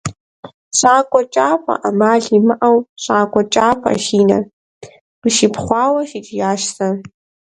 [0.77, 1.73] ЩӀакӀуэ кӀапэ!
[1.81, 4.43] Ӏэмал имыӀэу, щӀакӀуэ кӀапэ!– си нэр
[5.21, 6.87] къыщипхъуауэ сыкӀиящ сэ.